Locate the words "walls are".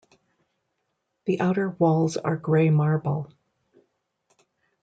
1.69-2.35